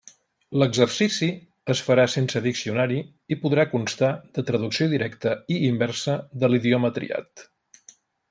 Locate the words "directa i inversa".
4.95-6.17